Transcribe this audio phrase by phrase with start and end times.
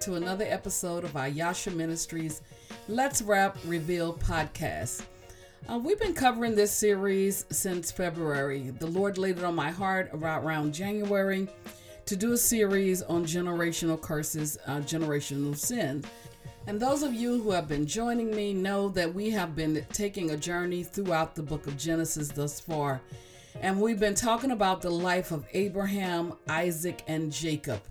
[0.00, 2.40] to another episode of Ayasha Ministries
[2.88, 5.02] Let's Wrap Reveal podcast.
[5.68, 8.70] Uh, we've been covering this series since February.
[8.78, 11.48] The Lord laid it on my heart around, around January
[12.06, 16.02] to do a series on generational curses, uh, generational sin.
[16.66, 20.30] And those of you who have been joining me know that we have been taking
[20.30, 23.02] a journey throughout the book of Genesis thus far.
[23.60, 27.82] And we've been talking about the life of Abraham, Isaac, and Jacob.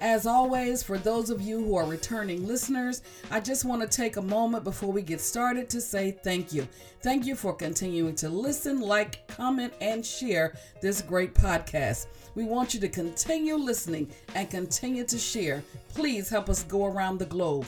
[0.00, 3.02] As always, for those of you who are returning listeners,
[3.32, 6.68] I just want to take a moment before we get started to say thank you.
[7.02, 12.06] Thank you for continuing to listen, like, comment, and share this great podcast.
[12.36, 15.64] We want you to continue listening and continue to share.
[15.94, 17.66] Please help us go around the globe.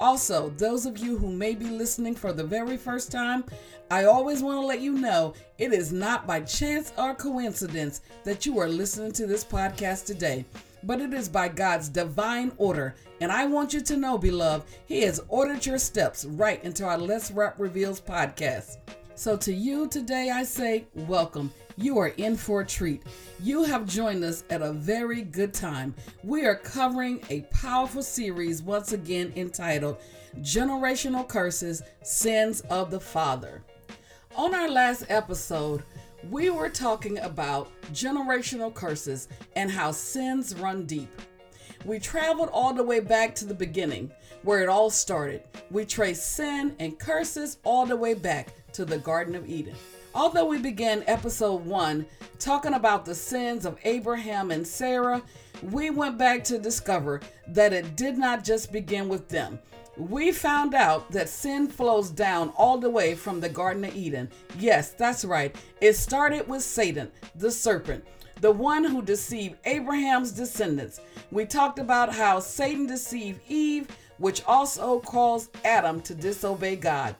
[0.00, 3.44] Also, those of you who may be listening for the very first time,
[3.92, 8.44] I always want to let you know it is not by chance or coincidence that
[8.44, 10.44] you are listening to this podcast today
[10.82, 12.94] but it is by God's divine order.
[13.20, 16.98] And I want you to know, beloved, He has ordered your steps right into our
[16.98, 18.78] Let's Wrap Reveals podcast.
[19.14, 21.52] So to you today, I say, welcome.
[21.76, 23.02] You are in for a treat.
[23.42, 25.94] You have joined us at a very good time.
[26.24, 29.98] We are covering a powerful series once again entitled
[30.38, 33.62] Generational Curses Sins of the Father.
[34.36, 35.82] On our last episode,
[36.28, 41.10] we were talking about generational curses and how sins run deep.
[41.84, 44.10] We traveled all the way back to the beginning,
[44.42, 45.42] where it all started.
[45.70, 49.74] We traced sin and curses all the way back to the Garden of Eden.
[50.14, 52.04] Although we began episode one
[52.38, 55.22] talking about the sins of Abraham and Sarah,
[55.62, 59.58] we went back to discover that it did not just begin with them
[60.00, 64.30] we found out that sin flows down all the way from the Garden of Eden.
[64.58, 65.54] Yes, that's right.
[65.80, 68.04] It started with Satan, the serpent,
[68.40, 71.00] the one who deceived Abraham's descendants.
[71.30, 73.88] We talked about how Satan deceived Eve,
[74.18, 77.14] which also caused Adam to disobey God.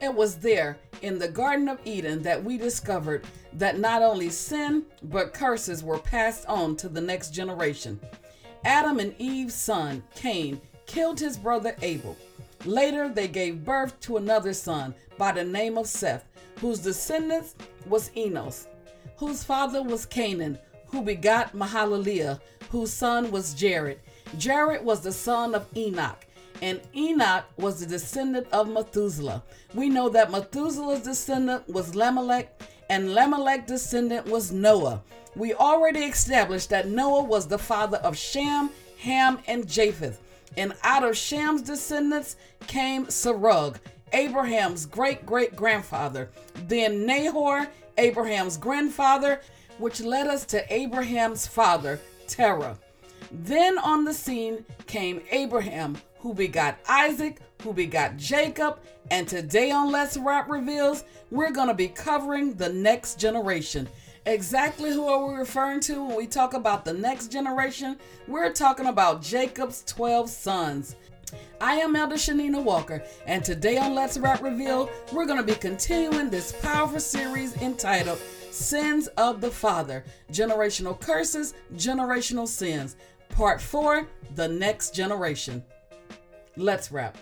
[0.00, 4.84] It was there in the Garden of Eden that we discovered that not only sin,
[5.02, 8.00] but curses were passed on to the next generation.
[8.64, 10.60] Adam and Eve's son, Cain,
[10.92, 12.16] killed his brother Abel.
[12.66, 16.24] Later, they gave birth to another son by the name of Seth,
[16.60, 17.54] whose descendants
[17.86, 18.68] was Enos,
[19.16, 22.38] whose father was Canaan, who begot Mahalalel,
[22.68, 24.00] whose son was Jared.
[24.36, 26.26] Jared was the son of Enoch,
[26.60, 29.42] and Enoch was the descendant of Methuselah.
[29.74, 32.48] We know that Methuselah's descendant was Lamech,
[32.90, 35.02] and Lamech's descendant was Noah.
[35.36, 40.20] We already established that Noah was the father of Shem, Ham, and Japheth.
[40.56, 42.36] And out of Shem's descendants
[42.66, 43.76] came Serug,
[44.12, 46.30] Abraham's great great grandfather.
[46.68, 47.68] Then Nahor,
[47.98, 49.40] Abraham's grandfather,
[49.78, 52.78] which led us to Abraham's father, Terah.
[53.30, 58.78] Then on the scene came Abraham, who begot Isaac, who begot Jacob,
[59.10, 63.88] and today on Let's Wrap Reveals, we're going to be covering the next generation.
[64.24, 67.98] Exactly who are we referring to when we talk about the next generation?
[68.28, 70.94] We're talking about Jacob's 12 sons.
[71.60, 75.58] I am Elder Shanina Walker, and today on Let's Wrap Reveal, we're going to be
[75.58, 78.18] continuing this powerful series entitled
[78.52, 82.96] Sins of the Father Generational Curses, Generational Sins.
[83.28, 84.06] Part 4
[84.36, 85.64] The Next Generation.
[86.56, 87.18] Let's wrap.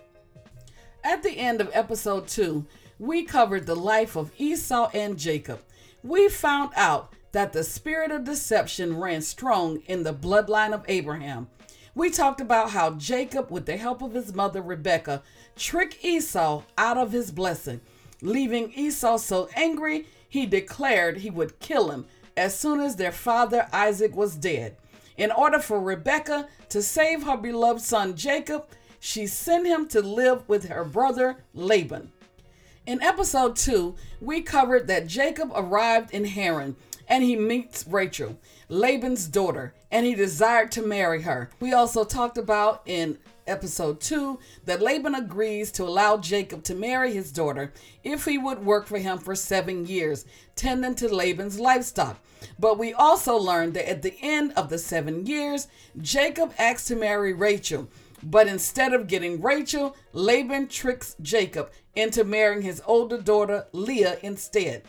[1.03, 2.67] At the end of episode 2,
[2.99, 5.61] we covered the life of Esau and Jacob
[6.03, 11.49] we found out that the spirit of deception ran strong in the bloodline of Abraham.
[11.95, 15.23] We talked about how Jacob, with the help of his mother Rebekah,
[15.57, 17.81] tricked Esau out of his blessing,
[18.23, 22.07] leaving Esau so angry he declared he would kill him
[22.37, 24.77] as soon as their father Isaac was dead.
[25.17, 28.67] In order for Rebekah to save her beloved son Jacob,
[29.01, 32.13] she sent him to live with her brother Laban.
[32.87, 38.39] In episode 2, we covered that Jacob arrived in Haran and he meets Rachel,
[38.69, 41.51] Laban's daughter, and he desired to marry her.
[41.61, 47.13] We also talked about in episode 2 that Laban agrees to allow Jacob to marry
[47.13, 47.73] his daughter
[48.03, 50.25] if he would work for him for seven years,
[50.57, 52.19] tending to Laban's livestock.
[52.59, 55.69] But we also learned that at the end of the seven years,
[56.01, 57.89] Jacob asked to marry Rachel.
[58.23, 64.83] But instead of getting Rachel, Laban tricks Jacob into marrying his older daughter Leah instead.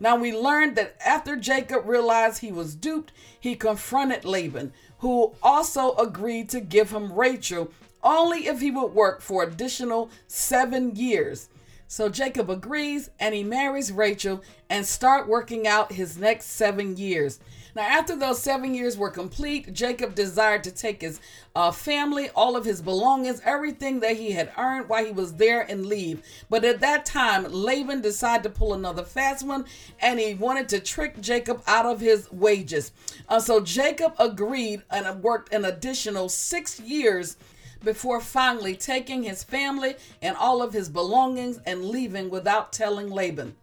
[0.00, 5.94] Now we learned that after Jacob realized he was duped, he confronted Laban, who also
[5.96, 7.70] agreed to give him Rachel
[8.02, 11.48] only if he would work for additional seven years.
[11.86, 17.38] So Jacob agrees and he marries Rachel and start working out his next 7 years.
[17.74, 21.20] Now, after those seven years were complete, Jacob desired to take his
[21.56, 25.62] uh, family, all of his belongings, everything that he had earned while he was there,
[25.62, 26.22] and leave.
[26.48, 29.64] But at that time, Laban decided to pull another fast one
[30.00, 32.92] and he wanted to trick Jacob out of his wages.
[33.28, 37.36] Uh, so Jacob agreed and worked an additional six years
[37.82, 43.56] before finally taking his family and all of his belongings and leaving without telling Laban.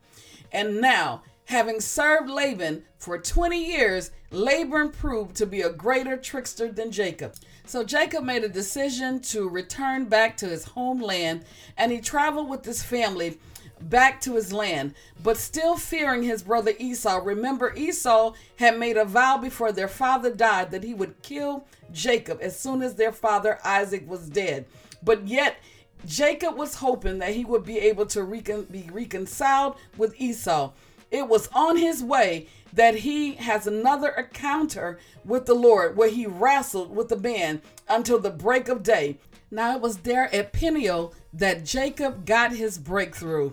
[0.52, 6.72] And now, Having served Laban for 20 years, Laban proved to be a greater trickster
[6.72, 7.36] than Jacob.
[7.66, 11.44] So Jacob made a decision to return back to his homeland
[11.76, 13.38] and he traveled with his family
[13.82, 17.20] back to his land, but still fearing his brother Esau.
[17.22, 22.40] Remember, Esau had made a vow before their father died that he would kill Jacob
[22.42, 24.68] as soon as their father Isaac was dead.
[25.04, 25.58] But yet,
[26.06, 30.72] Jacob was hoping that he would be able to recon- be reconciled with Esau.
[31.12, 36.26] It was on his way that he has another encounter with the Lord where he
[36.26, 39.18] wrestled with the man until the break of day.
[39.52, 43.52] Now it was there at Peniel that Jacob got his breakthrough,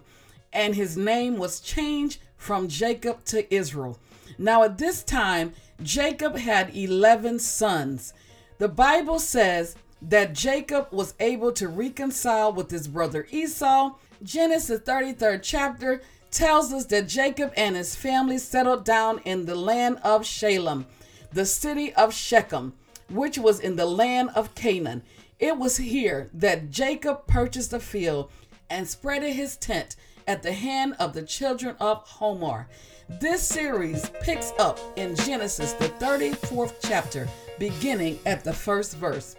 [0.53, 3.99] and his name was changed from Jacob to Israel.
[4.39, 8.13] Now at this time, Jacob had 11 sons.
[8.59, 13.95] The Bible says that Jacob was able to reconcile with his brother Esau.
[14.23, 19.99] Genesis 33rd chapter tells us that Jacob and his family settled down in the land
[20.03, 20.87] of Shalem,
[21.33, 22.75] the city of Shechem,
[23.09, 25.03] which was in the land of Canaan.
[25.39, 28.31] It was here that Jacob purchased a field
[28.69, 29.97] and spreaded his tent
[30.27, 32.69] at the hand of the children of Hamor.
[33.09, 37.27] This series picks up in Genesis, the 34th chapter,
[37.59, 39.37] beginning at the first verse.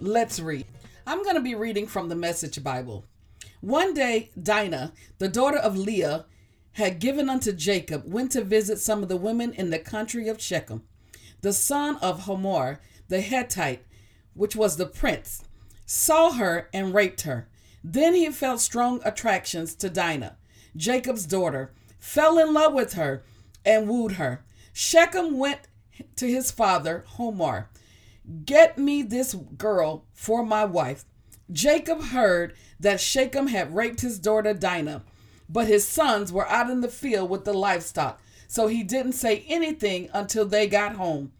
[0.00, 0.66] Let's read.
[1.06, 3.04] I'm going to be reading from the Message Bible.
[3.60, 6.24] One day, Dinah, the daughter of Leah,
[6.74, 10.40] had given unto Jacob, went to visit some of the women in the country of
[10.40, 10.82] Shechem.
[11.40, 13.84] The son of Hamor, the Hittite,
[14.34, 15.44] which was the prince,
[15.84, 17.48] saw her and raped her.
[17.84, 20.36] Then he felt strong attractions to Dinah,
[20.76, 23.22] Jacob's daughter, fell in love with her,
[23.64, 24.44] and wooed her.
[24.72, 25.60] Shechem went
[26.16, 27.68] to his father, Hamor,
[28.44, 31.04] Get me this girl for my wife.
[31.50, 35.02] Jacob heard that Shechem had raped his daughter Dinah
[35.48, 39.44] but his sons were out in the field with the livestock, so he didn't say
[39.48, 41.32] anything until they got home.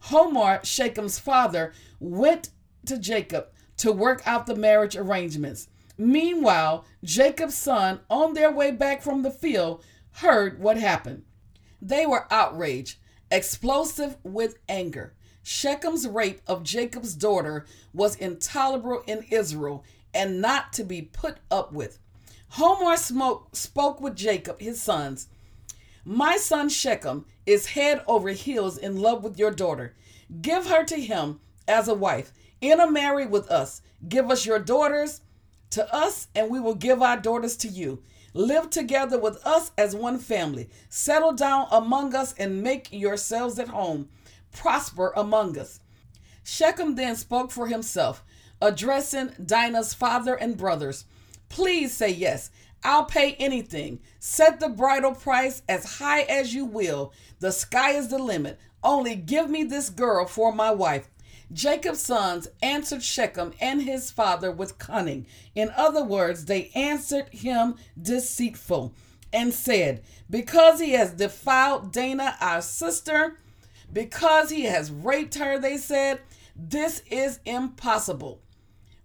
[0.00, 2.50] Hamor, Shechem's father, went
[2.86, 5.68] to Jacob to work out the marriage arrangements.
[5.96, 11.24] Meanwhile, Jacob's son, on their way back from the field, heard what happened.
[11.82, 12.98] They were outraged,
[13.30, 15.14] explosive with anger.
[15.44, 21.72] Shechem's rape of Jacob's daughter was intolerable in Israel and not to be put up
[21.72, 21.98] with.
[22.50, 25.28] Hamor smoke, spoke with Jacob, his sons.
[26.04, 29.94] My son Shechem is head over heels in love with your daughter.
[30.40, 32.32] Give her to him as a wife.
[32.60, 33.82] Intermarry with us.
[34.08, 35.20] Give us your daughters
[35.70, 38.02] to us, and we will give our daughters to you.
[38.34, 40.68] Live together with us as one family.
[40.88, 44.08] Settle down among us and make yourselves at home.
[44.52, 45.80] Prosper among us.
[46.42, 48.24] Shechem then spoke for himself,
[48.60, 51.04] addressing Dinah's father and brothers.
[51.48, 52.50] Please say yes.
[52.84, 54.00] I'll pay anything.
[54.18, 57.12] Set the bridal price as high as you will.
[57.40, 58.58] The sky is the limit.
[58.82, 61.08] Only give me this girl for my wife.
[61.52, 65.26] Jacob's sons answered Shechem and his father with cunning.
[65.54, 68.94] In other words, they answered him deceitful
[69.32, 73.38] and said, Because he has defiled Dinah, our sister,
[73.92, 76.20] because he has raped her, they said,
[76.60, 78.40] this is impossible.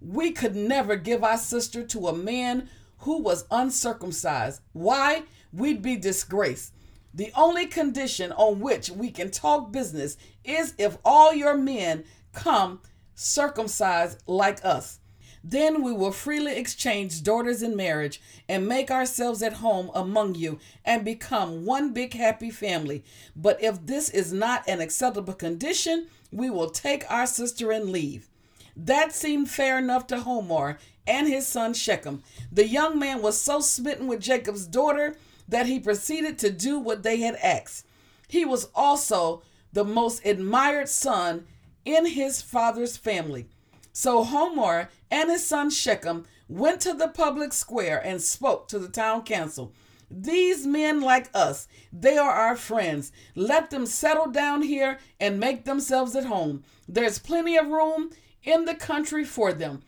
[0.06, 2.70] We could never give our sister to a man
[3.00, 4.62] who was uncircumcised.
[4.74, 5.24] Why?
[5.54, 6.74] We'd be disgraced.
[7.14, 12.82] The only condition on which we can talk business is if all your men come
[13.16, 15.00] circumcised like us.
[15.44, 20.60] Then we will freely exchange daughters in marriage and make ourselves at home among you
[20.86, 23.04] and become one big happy family.
[23.36, 28.30] But if this is not an acceptable condition, we will take our sister and leave.
[28.76, 32.24] That seemed fair enough to Hamor and his son Shechem.
[32.52, 35.16] The young man was so smitten with Jacob's daughter
[35.48, 37.86] that he proceeded to do what they had asked.
[38.28, 41.46] He was also the most admired son
[41.86, 43.48] in his father's family.
[43.92, 48.88] So Hamor and his son Shechem went to the public square and spoke to the
[48.88, 49.72] town council.
[50.10, 53.12] These men like us, they are our friends.
[53.36, 56.64] Let them settle down here and make themselves at home.
[56.88, 58.12] There's plenty of room
[58.44, 59.82] in the country for them.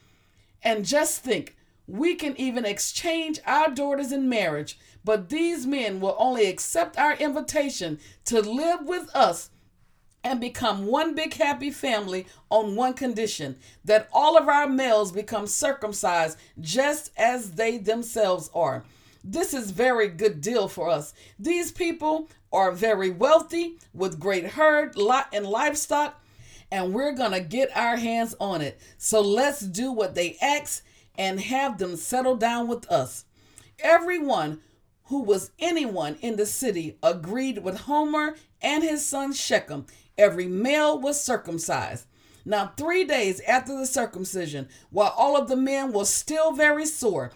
[0.63, 1.55] And just think
[1.87, 7.13] We can even exchange our daughters in marriage, but these men will only accept our
[7.13, 9.51] invitation to live with us
[10.23, 15.45] and become one big happy family on one condition that all of our males become
[15.45, 18.83] circumcised just as they themselves are.
[19.23, 21.13] This is very good deal for us.
[21.37, 26.19] These people are very wealthy with great herd lot and livestock
[26.71, 28.79] and we're going to get our hands on it.
[28.97, 30.83] So let's do what they ask
[31.17, 33.25] and have them settle down with us.
[33.79, 34.59] Everyone
[35.05, 39.85] who was anyone in the city agreed with Hamor and his son Shechem.
[40.17, 42.07] Every male was circumcised.
[42.45, 47.31] Now, three days after the circumcision, while all of the men were still very sore,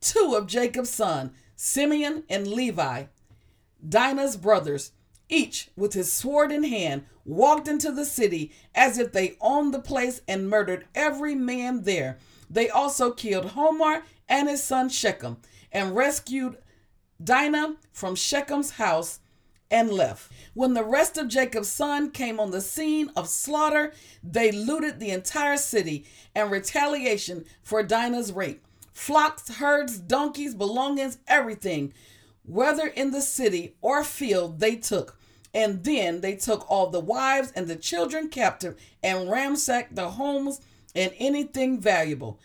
[0.00, 3.04] two of Jacob's sons, Simeon and Levi,
[3.86, 4.92] Dinah's brothers,
[5.28, 9.78] each with his sword in hand, walked into the city as if they owned the
[9.78, 12.18] place and murdered every man there.
[12.50, 15.38] They also killed Hamor and his son Shechem
[15.72, 16.58] and rescued
[17.22, 19.20] Dinah from Shechem's house
[19.70, 20.30] and left.
[20.52, 25.10] When the rest of Jacob's son came on the scene of slaughter, they looted the
[25.10, 28.64] entire city and retaliation for Dinah's rape.
[28.92, 31.92] Flocks, herds, donkeys, belongings, everything,
[32.44, 35.18] whether in the city or field, they took.
[35.52, 40.60] And then they took all the wives and the children captive and ransacked the homes
[40.94, 42.40] and anything valuable.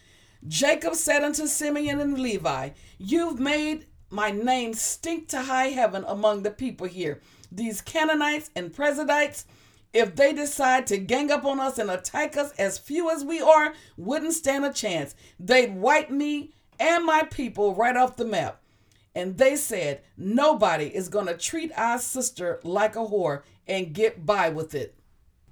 [0.48, 6.44] Jacob said unto Simeon and Levi, You've made my name stink to high heaven among
[6.44, 7.20] the people here.
[7.52, 9.46] These Canaanites and Perizzites,
[9.92, 13.42] if they decide to gang up on us and attack us, as few as we
[13.42, 15.16] are, wouldn't stand a chance.
[15.40, 18.59] They'd wipe me and my people right off the map.
[19.16, 24.26] And they said, Nobody is going to treat our sister like a whore and get
[24.26, 24.96] by with it.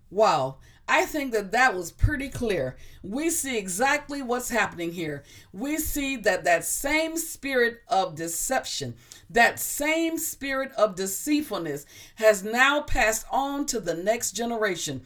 [0.10, 0.58] Wow.
[0.90, 2.78] I think that that was pretty clear.
[3.04, 5.24] We see exactly what's happening here.
[5.52, 8.96] We see that that same spirit of deception,
[9.30, 11.86] that same spirit of deceitfulness
[12.16, 15.02] has now passed on to the next generation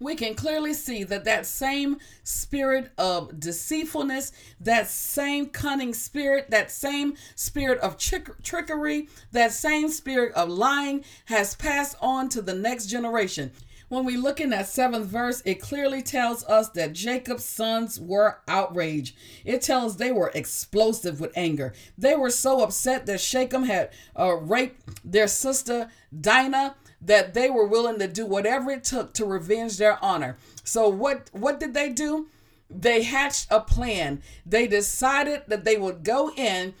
[0.00, 6.70] we can clearly see that that same spirit of deceitfulness, that same cunning spirit, that
[6.70, 12.54] same spirit of trick- trickery, that same spirit of lying has passed on to the
[12.54, 13.50] next generation.
[13.88, 18.40] When we look in that seventh verse, it clearly tells us that Jacob's sons were
[18.46, 19.16] outraged.
[19.46, 21.72] It tells they were explosive with anger.
[21.96, 25.88] They were so upset that Shechem had uh, raped their sister
[26.20, 30.36] Dinah that they were willing to do whatever it took to revenge their honor.
[30.64, 32.28] So what what did they do?
[32.70, 34.22] They hatched a plan.
[34.44, 36.74] They decided that they would go in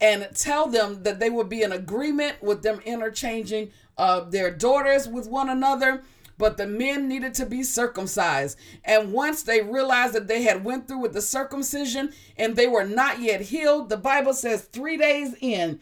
[0.00, 5.08] and tell them that they would be in agreement with them interchanging uh, their daughters
[5.08, 6.02] with one another
[6.36, 10.88] but the men needed to be circumcised and once they realized that they had went
[10.88, 15.34] through with the circumcision and they were not yet healed the bible says 3 days
[15.40, 15.78] in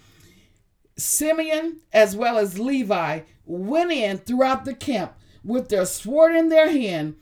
[0.97, 6.71] simeon as well as levi went in throughout the camp with their sword in their
[6.71, 7.17] hand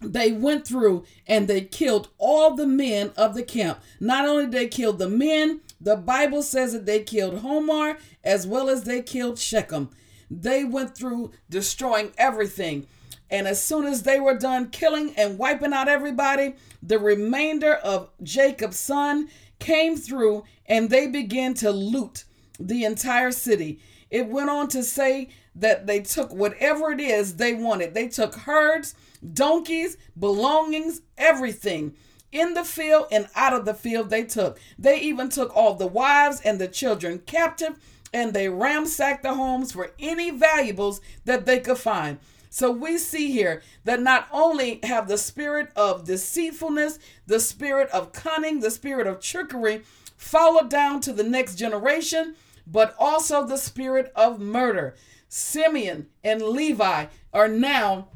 [0.00, 3.80] they went through and they killed all the men of the camp.
[3.98, 8.46] Not only did they kill the men, the Bible says that they killed Hamor as
[8.46, 9.90] well as they killed Shechem.
[10.30, 12.86] They went through destroying everything.
[13.30, 18.10] And as soon as they were done killing and wiping out everybody, the remainder of
[18.22, 22.24] Jacob's son came through and they began to loot
[22.58, 23.80] the entire city.
[24.10, 27.94] It went on to say that they took whatever it is they wanted.
[27.94, 28.94] They took herds,
[29.32, 31.94] donkeys, belongings, everything.
[32.30, 34.58] In the field and out of the field, they took.
[34.78, 37.78] They even took all the wives and the children captive
[38.12, 42.18] and they ransacked the homes for any valuables that they could find.
[42.50, 48.12] So we see here that not only have the spirit of deceitfulness, the spirit of
[48.12, 49.82] cunning, the spirit of trickery
[50.16, 52.34] followed down to the next generation,
[52.70, 54.94] but also the spirit of murder.
[55.28, 58.08] Simeon and Levi are now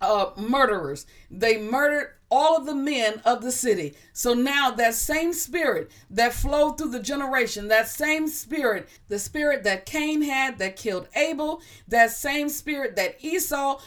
[0.00, 1.06] uh, murderers.
[1.30, 3.94] They murdered all of the men of the city.
[4.12, 9.62] So now that same spirit that flowed through the generation, that same spirit, the spirit
[9.64, 13.80] that Cain had that killed Abel, that same spirit that Esau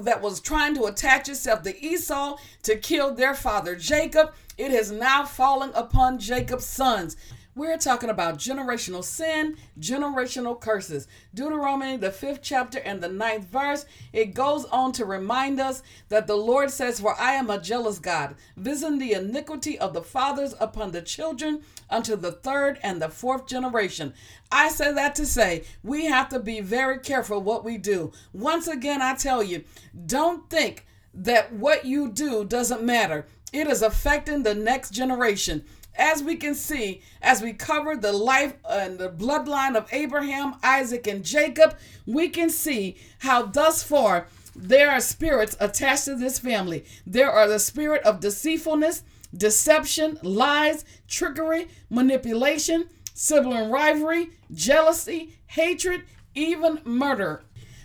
[0.00, 4.90] that was trying to attach itself to Esau to kill their father Jacob, it has
[4.90, 7.16] now fallen upon Jacob's sons.
[7.54, 11.06] We're talking about generational sin, generational curses.
[11.34, 16.26] Deuteronomy, the fifth chapter and the ninth verse, it goes on to remind us that
[16.26, 20.54] the Lord says, For I am a jealous God, visiting the iniquity of the fathers
[20.60, 24.14] upon the children unto the third and the fourth generation.
[24.50, 28.12] I say that to say we have to be very careful what we do.
[28.32, 29.64] Once again, I tell you,
[30.06, 33.26] don't think that what you do doesn't matter.
[33.52, 35.66] It is affecting the next generation.
[35.96, 41.06] As we can see, as we cover the life and the bloodline of Abraham, Isaac,
[41.06, 46.84] and Jacob, we can see how thus far there are spirits attached to this family.
[47.06, 49.02] There are the spirit of deceitfulness,
[49.36, 56.02] deception, lies, trickery, manipulation, sibling rivalry, jealousy, hatred,
[56.34, 57.42] even murder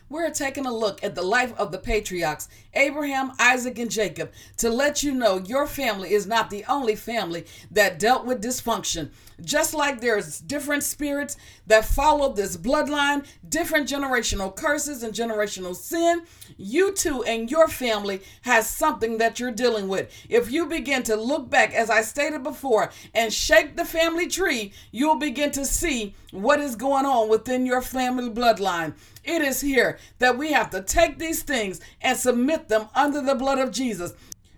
[0.09, 4.69] we're taking a look at the life of the patriarchs, Abraham, Isaac, and Jacob, to
[4.69, 9.09] let you know your family is not the only family that dealt with dysfunction.
[9.43, 11.37] Just like there's different spirits
[11.67, 16.23] that follow this bloodline, different generational curses and generational sin,
[16.57, 20.11] you too and your family has something that you're dealing with.
[20.27, 24.73] If you begin to look back, as I stated before, and shake the family tree,
[24.91, 28.93] you'll begin to see what is going on within your family bloodline.
[29.27, 33.35] It is here that we have to take these things and submit them under the
[33.35, 34.13] blood of Jesus.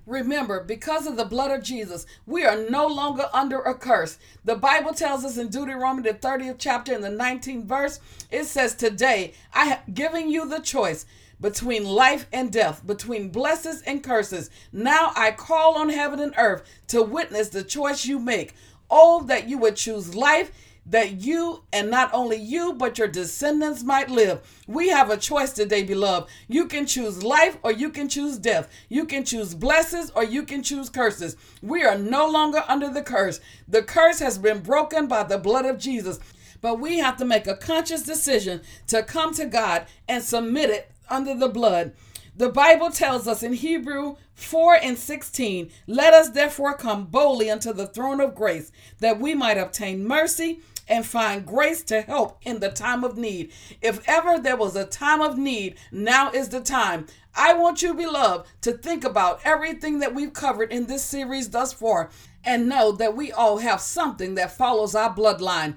[0.05, 4.19] Remember, because of the blood of Jesus, we are no longer under a curse.
[4.45, 7.99] The Bible tells us in Deuteronomy, the 30th chapter, in the 19th verse,
[8.31, 11.05] it says, Today I have given you the choice
[11.41, 14.51] between life and death, between blessings and curses.
[14.71, 18.53] Now I call on heaven and earth to witness the choice you make.
[18.91, 20.51] Oh, that you would choose life
[20.85, 24.41] that you and not only you, but your descendants might live.
[24.67, 26.29] We have a choice today, beloved.
[26.47, 28.69] You can choose life or you can choose death.
[28.89, 31.37] You can choose blessings or you can choose curses.
[31.61, 33.39] We are no longer under the curse.
[33.67, 36.19] The curse has been broken by the blood of Jesus.
[36.61, 40.91] But we have to make a conscious decision to come to God and submit it
[41.09, 41.93] under the blood.
[42.39, 47.73] The Bible tells us in Hebrew 4 and 16, Let us therefore come boldly unto
[47.73, 52.61] the throne of grace, that we might obtain mercy and find grace to help in
[52.61, 53.51] the time of need.
[53.81, 57.07] If ever there was a time of need, now is the time.
[57.35, 61.73] I want you, beloved, to think about everything that we've covered in this series thus
[61.73, 62.09] far
[62.45, 65.75] and know that we all have something that follows our bloodline.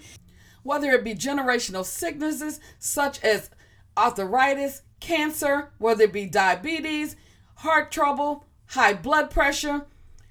[0.63, 3.51] Whether it be generational sicknesses such as
[3.97, 7.17] arthritis, cancer, whether it be diabetes,
[7.57, 9.85] heart trouble, high blood pressure,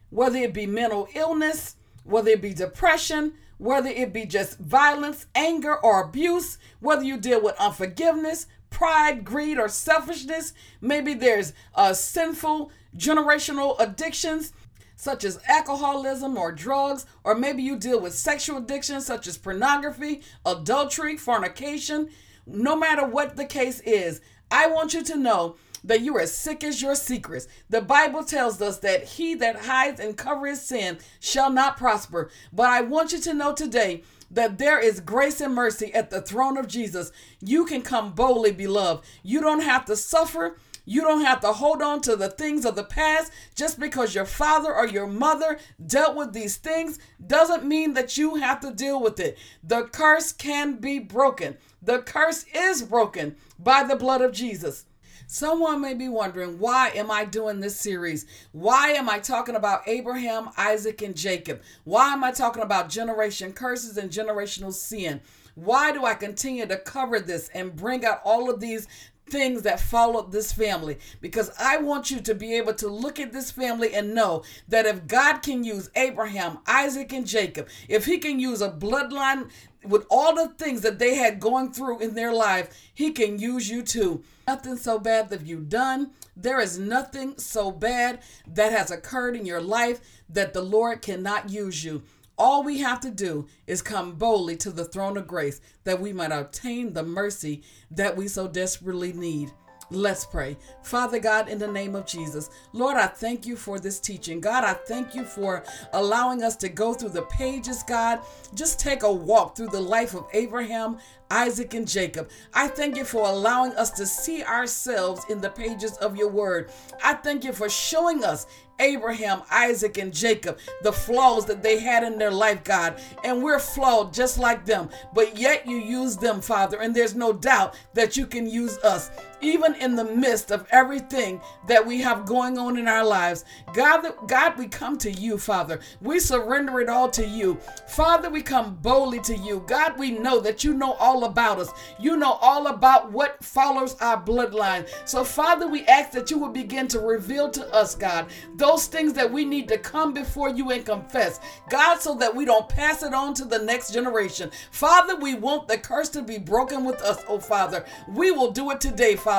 [0.09, 5.75] whether it be mental illness, whether it be depression, whether it be just violence, anger,
[5.75, 10.53] or abuse, whether you deal with unforgiveness, pride, greed, or selfishness.
[10.79, 14.53] Maybe there's uh, sinful generational addictions
[14.95, 20.21] such as alcoholism or drugs, or maybe you deal with sexual addictions such as pornography,
[20.45, 22.09] adultery, fornication.
[22.45, 26.35] No matter what the case is, I want you to know that you are as
[26.35, 27.47] sick as your secrets.
[27.69, 32.29] The Bible tells us that he that hides and covers sin shall not prosper.
[32.53, 36.21] But I want you to know today that there is grace and mercy at the
[36.21, 37.11] throne of Jesus.
[37.41, 39.03] You can come boldly, beloved.
[39.23, 40.57] You don't have to suffer.
[40.85, 44.25] You don't have to hold on to the things of the past just because your
[44.25, 49.01] father or your mother dealt with these things doesn't mean that you have to deal
[49.01, 49.37] with it.
[49.63, 51.57] The curse can be broken.
[51.81, 54.85] The curse is broken by the blood of Jesus.
[55.27, 58.25] Someone may be wondering, why am I doing this series?
[58.51, 61.61] Why am I talking about Abraham, Isaac, and Jacob?
[61.85, 65.21] Why am I talking about generation curses and generational sin?
[65.55, 68.87] Why do I continue to cover this and bring out all of these
[69.31, 73.31] things that followed this family because I want you to be able to look at
[73.31, 78.17] this family and know that if God can use Abraham, Isaac, and Jacob, if he
[78.17, 79.49] can use a bloodline
[79.83, 83.69] with all the things that they had going through in their life, he can use
[83.69, 84.21] you too.
[84.47, 86.11] Nothing so bad that you've done.
[86.35, 91.49] There is nothing so bad that has occurred in your life that the Lord cannot
[91.49, 92.03] use you.
[92.43, 96.11] All we have to do is come boldly to the throne of grace that we
[96.11, 99.51] might obtain the mercy that we so desperately need.
[99.91, 100.57] Let's pray.
[100.81, 104.41] Father God, in the name of Jesus, Lord, I thank you for this teaching.
[104.41, 108.21] God, I thank you for allowing us to go through the pages, God.
[108.55, 110.97] Just take a walk through the life of Abraham,
[111.29, 112.29] Isaac, and Jacob.
[112.55, 116.71] I thank you for allowing us to see ourselves in the pages of your word.
[117.03, 118.47] I thank you for showing us
[118.81, 122.99] Abraham, Isaac, and Jacob, the flaws that they had in their life, God.
[123.23, 126.81] And we're flawed just like them, but yet you use them, Father.
[126.81, 131.41] And there's no doubt that you can use us, even in the midst of everything
[131.67, 133.45] that we have going on in our lives.
[133.73, 135.79] God, God, we come to you, Father.
[136.01, 137.55] We surrender it all to you.
[137.87, 139.63] Father, we come boldly to you.
[139.67, 141.71] God, we know that you know all about us.
[141.99, 144.87] You know all about what follows our bloodline.
[145.05, 149.13] So, Father, we ask that you will begin to reveal to us, God, those things
[149.13, 153.03] that we need to come before you and confess, God, so that we don't pass
[153.03, 154.51] it on to the next generation.
[154.71, 157.85] Father, we want the curse to be broken with us, oh Father.
[158.07, 159.30] We will do it today, Father.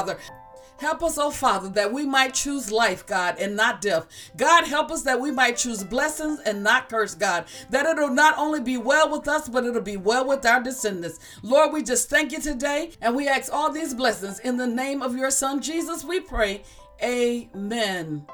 [0.79, 4.09] Help us, oh Father, that we might choose life, God, and not death.
[4.37, 7.45] God, help us that we might choose blessings and not curse, God.
[7.71, 11.21] That it'll not only be well with us, but it'll be well with our descendants.
[11.43, 15.03] Lord, we just thank you today, and we ask all these blessings in the name
[15.03, 16.63] of your Son, Jesus, we pray.
[17.01, 18.27] Amen.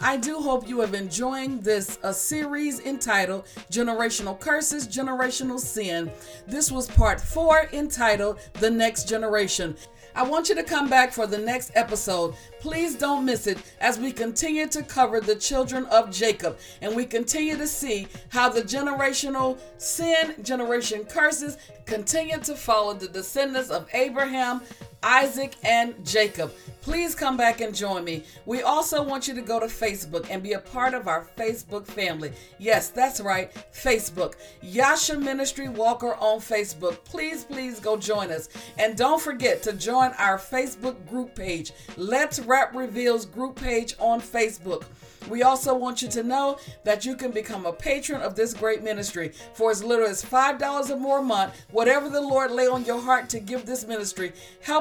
[0.00, 6.12] I do hope you have enjoying this a series entitled Generational Curses, Generational Sin.
[6.46, 9.76] This was part 4 entitled The Next Generation.
[10.14, 12.34] I want you to come back for the next episode.
[12.60, 17.04] Please don't miss it as we continue to cover the children of Jacob and we
[17.04, 23.88] continue to see how the generational sin, generation curses continue to follow the descendants of
[23.94, 24.60] Abraham,
[25.02, 26.52] Isaac, and Jacob.
[26.82, 28.24] Please come back and join me.
[28.46, 31.86] We also want you to go to Facebook and be a part of our Facebook
[31.86, 32.32] family.
[32.58, 34.34] Yes, that's right, Facebook.
[34.62, 37.04] Yasha Ministry Walker on Facebook.
[37.04, 38.48] Please, please go join us.
[38.78, 41.72] And don't forget to join our Facebook group page.
[41.96, 44.84] Let's Rap Reveals group page on Facebook.
[45.28, 48.82] We also want you to know that you can become a patron of this great
[48.82, 51.54] ministry for as little as $5 or more a month.
[51.70, 54.32] Whatever the Lord lay on your heart to give this ministry,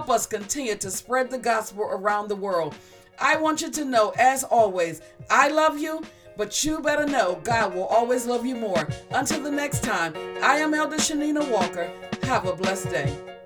[0.07, 2.73] help us continue to spread the gospel around the world.
[3.19, 6.01] I want you to know, as always, I love you,
[6.37, 8.87] but you better know God will always love you more.
[9.11, 11.91] Until the next time, I am Elder Shanina Walker.
[12.23, 13.36] Have a blessed day.